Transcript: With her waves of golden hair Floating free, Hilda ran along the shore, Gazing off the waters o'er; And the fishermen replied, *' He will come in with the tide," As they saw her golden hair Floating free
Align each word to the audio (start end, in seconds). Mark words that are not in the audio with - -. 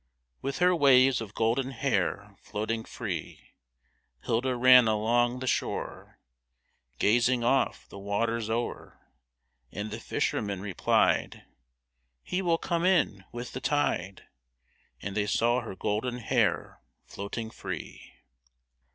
With 0.41 0.57
her 0.57 0.75
waves 0.75 1.21
of 1.21 1.35
golden 1.35 1.69
hair 1.69 2.35
Floating 2.41 2.85
free, 2.85 3.51
Hilda 4.23 4.55
ran 4.55 4.87
along 4.87 5.41
the 5.41 5.45
shore, 5.45 6.17
Gazing 6.97 7.43
off 7.43 7.87
the 7.87 7.99
waters 7.99 8.49
o'er; 8.49 8.99
And 9.71 9.91
the 9.91 9.99
fishermen 9.99 10.59
replied, 10.59 11.43
*' 11.83 11.93
He 12.23 12.41
will 12.41 12.57
come 12.57 12.83
in 12.83 13.25
with 13.31 13.51
the 13.51 13.61
tide," 13.61 14.23
As 15.03 15.13
they 15.13 15.27
saw 15.27 15.61
her 15.61 15.75
golden 15.75 16.17
hair 16.17 16.81
Floating 17.05 17.51
free 17.51 18.15